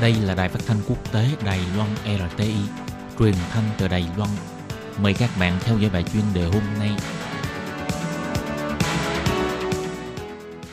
[0.00, 2.54] Đây là đài phát thanh quốc tế Đài Loan RTI,
[3.18, 4.30] truyền thanh từ Đài Loan.
[5.02, 6.90] Mời các bạn theo dõi bài chuyên đề hôm nay.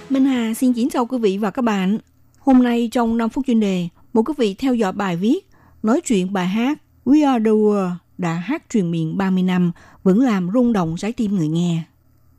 [0.10, 1.98] Minh Hà xin kính chào quý vị và các bạn.
[2.40, 5.50] Hôm nay trong 5 phút chuyên đề, mời quý vị theo dõi bài viết
[5.84, 9.72] nói chuyện bài hát We Are The World đã hát truyền miệng 30 năm
[10.04, 11.84] vẫn làm rung động trái tim người nghe.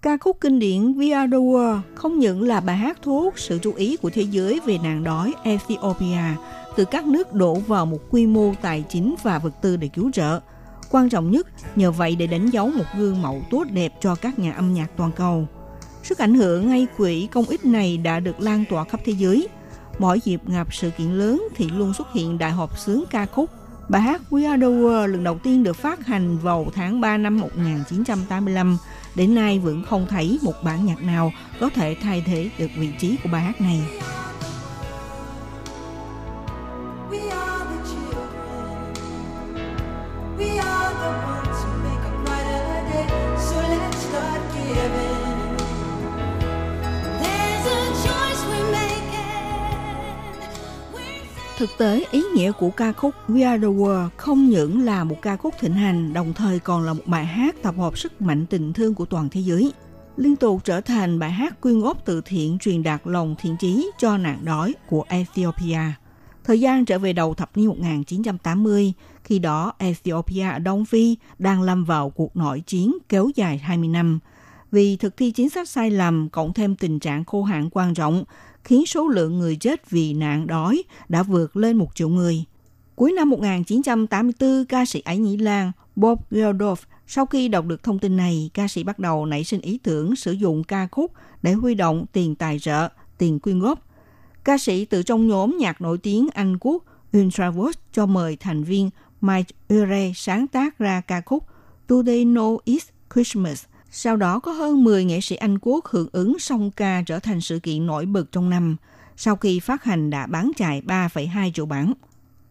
[0.03, 3.35] Ca khúc kinh điển We Are The World không những là bài hát thu hút
[3.37, 6.21] sự chú ý của thế giới về nạn đói Ethiopia
[6.77, 10.11] từ các nước đổ vào một quy mô tài chính và vật tư để cứu
[10.13, 10.41] trợ.
[10.91, 14.39] Quan trọng nhất, nhờ vậy để đánh dấu một gương mẫu tốt đẹp cho các
[14.39, 15.47] nhà âm nhạc toàn cầu.
[16.03, 19.49] Sức ảnh hưởng ngay quỹ công ích này đã được lan tỏa khắp thế giới.
[19.99, 23.51] Mỗi dịp gặp sự kiện lớn thì luôn xuất hiện đại họp sướng ca khúc.
[23.89, 27.17] Bài hát We Are The World lần đầu tiên được phát hành vào tháng 3
[27.17, 28.79] năm 1985.
[29.15, 32.89] Đến nay vẫn không thấy một bản nhạc nào có thể thay thế được vị
[32.99, 33.81] trí của bài hát này.
[51.59, 55.17] Thực tế, ý nghĩa của ca khúc We Are The World không những là một
[55.23, 58.47] ca khúc thịnh hành, đồng thời còn là một bài hát tập hợp sức mạnh
[58.47, 59.73] tình thương của toàn thế giới.
[60.17, 63.91] Liên tục trở thành bài hát quyên góp từ thiện truyền đạt lòng thiện chí
[63.99, 65.81] cho nạn đói của Ethiopia.
[66.45, 68.93] Thời gian trở về đầu thập niên 1980,
[69.25, 73.89] khi đó Ethiopia ở Đông Phi đang lâm vào cuộc nội chiến kéo dài 20
[73.89, 74.19] năm.
[74.71, 78.25] Vì thực thi chính sách sai lầm cộng thêm tình trạng khô hạn quan trọng,
[78.65, 82.45] khiến số lượng người chết vì nạn đói đã vượt lên một triệu người.
[82.95, 87.99] Cuối năm 1984, ca sĩ Ái Nhĩ Lan Bob Geldof sau khi đọc được thông
[87.99, 91.53] tin này, ca sĩ bắt đầu nảy sinh ý tưởng sử dụng ca khúc để
[91.53, 92.89] huy động tiền tài trợ,
[93.19, 93.87] tiền quyên góp.
[94.45, 96.85] Ca sĩ từ trong nhóm nhạc nổi tiếng Anh Quốc
[97.17, 101.45] Ultravox cho mời thành viên Mike Ure sáng tác ra ca khúc
[101.89, 103.65] Do They Know It's Christmas.
[103.91, 107.41] Sau đó có hơn 10 nghệ sĩ Anh Quốc hưởng ứng song ca trở thành
[107.41, 108.77] sự kiện nổi bật trong năm.
[109.17, 111.93] Sau khi phát hành đã bán chạy 3,2 triệu bản.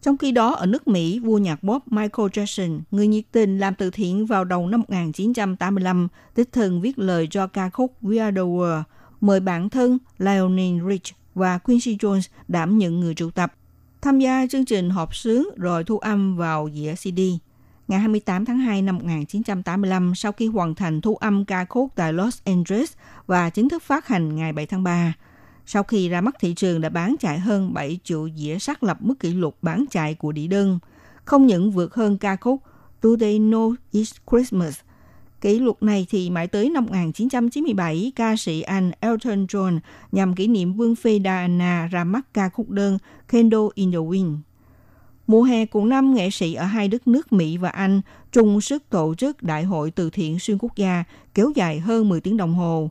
[0.01, 3.75] Trong khi đó, ở nước Mỹ, vua nhạc pop Michael Jackson, người nhiệt tình làm
[3.75, 8.35] từ thiện vào đầu năm 1985, đích thân viết lời cho ca khúc We Are
[8.35, 8.83] The World,
[9.21, 13.53] mời bản thân Lionel Rich và Quincy Jones đảm nhận người triệu tập,
[14.01, 17.19] tham gia chương trình họp sướng rồi thu âm vào dĩa CD.
[17.87, 22.13] Ngày 28 tháng 2 năm 1985, sau khi hoàn thành thu âm ca khúc tại
[22.13, 22.93] Los Angeles
[23.27, 25.13] và chính thức phát hành ngày 7 tháng 3,
[25.65, 28.97] sau khi ra mắt thị trường đã bán chạy hơn 7 triệu dĩa xác lập
[29.01, 30.79] mức kỷ lục bán chạy của đĩa đơn,
[31.25, 32.61] không những vượt hơn ca khúc
[33.03, 34.79] Do They Know It's Christmas.
[35.41, 39.79] Kỷ lục này thì mãi tới năm 1997, ca sĩ Anh Elton John
[40.11, 42.97] nhằm kỷ niệm Vương phi Diana ra mắt ca khúc đơn
[43.27, 44.37] Candle in the Wind.
[45.27, 48.01] Mùa hè cùng năm, nghệ sĩ ở hai đất nước Mỹ và Anh
[48.31, 52.21] chung sức tổ chức Đại hội từ thiện xuyên quốc gia kéo dài hơn 10
[52.21, 52.89] tiếng đồng hồ.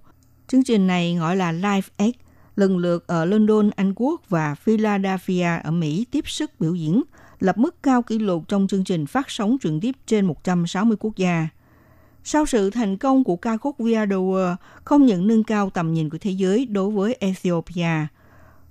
[0.49, 2.15] Chương trình này gọi là Live Aid,
[2.57, 7.03] lần lượt ở London, Anh Quốc và Philadelphia ở Mỹ tiếp sức biểu diễn,
[7.41, 11.17] lập mức cao kỷ lục trong chương trình phát sóng trực tiếp trên 160 quốc
[11.17, 11.49] gia.
[12.25, 15.71] Sau sự thành công của ca khúc We Are The World, không những nâng cao
[15.71, 18.07] tầm nhìn của thế giới đối với Ethiopia,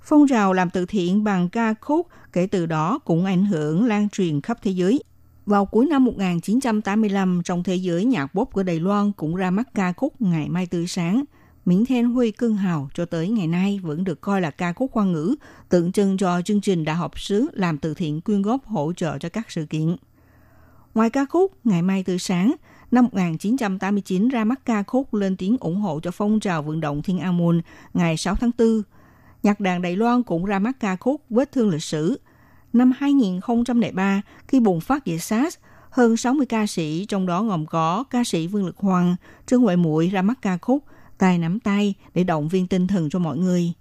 [0.06, 4.10] phong trào làm từ thiện bằng ca khúc kể từ đó cũng ảnh hưởng lan
[4.10, 5.04] truyền khắp thế giới.
[5.46, 9.70] Vào cuối năm 1985, trong thế giới nhạc pop của Đài Loan cũng ra mắt
[9.74, 11.24] ca khúc Ngày Mai Tươi Sáng.
[11.66, 14.92] Miễn Then Huy Cưng Hào cho tới ngày nay vẫn được coi là ca khúc
[14.94, 15.36] hoa ngữ,
[15.70, 19.18] tượng trưng cho chương trình đã học sứ làm từ thiện quyên góp hỗ trợ
[19.18, 19.96] cho các sự kiện.
[20.96, 22.56] Ngoài ca khúc Ngày Mai Tươi Sáng,
[22.92, 27.02] năm 1989 ra mắt ca khúc lên tiếng ủng hộ cho phong trào vận động
[27.02, 27.62] Thiên An Môn
[27.94, 28.82] ngày 6 tháng 4.
[29.46, 32.20] Nhạc đàn Đài Loan cũng ra mắt ca khúc Vết thương lịch sử.
[32.74, 35.58] Năm 2003, khi bùng phát dịch SARS,
[35.90, 39.76] hơn 60 ca sĩ, trong đó gồm có ca sĩ Vương Lực Hoàng, Trương Huệ
[39.76, 40.84] Muội ra mắt ca khúc
[41.18, 43.74] Tay nắm tay để động viên tinh thần cho mọi người.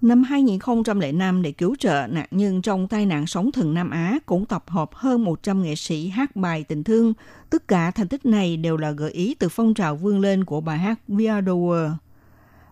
[0.00, 4.46] Năm 2005 để cứu trợ nạn nhân trong tai nạn sóng thần Nam Á cũng
[4.46, 7.12] tập hợp hơn 100 nghệ sĩ hát bài tình thương.
[7.50, 10.60] Tất cả thành tích này đều là gợi ý từ phong trào vươn lên của
[10.60, 11.94] bài hát We Are The World.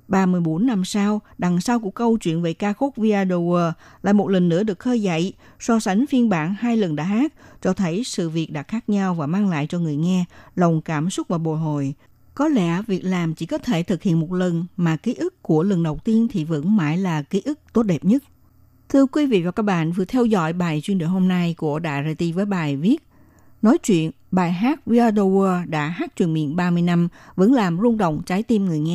[0.08, 3.72] 34 năm sau, đằng sau của câu chuyện về ca khúc We Are The World
[4.02, 7.32] lại một lần nữa được khơi dậy, so sánh phiên bản hai lần đã hát,
[7.62, 10.24] cho thấy sự việc đã khác nhau và mang lại cho người nghe
[10.56, 11.94] lòng cảm xúc và bồi hồi.
[12.34, 15.62] Có lẽ việc làm chỉ có thể thực hiện một lần, mà ký ức của
[15.62, 18.22] lần đầu tiên thì vẫn mãi là ký ức tốt đẹp nhất.
[18.88, 21.78] Thưa quý vị và các bạn vừa theo dõi bài chuyên đề hôm nay của
[21.78, 23.02] Đại RT với bài viết
[23.64, 27.52] Nói chuyện, bài hát We Are The World đã hát truyền miệng 30 năm vẫn
[27.52, 28.92] làm rung động trái tim người nghe.